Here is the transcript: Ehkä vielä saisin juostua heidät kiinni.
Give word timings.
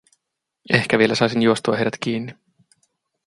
Ehkä 0.69 0.99
vielä 0.99 1.15
saisin 1.15 1.41
juostua 1.41 1.75
heidät 1.75 1.93
kiinni. 1.99 2.33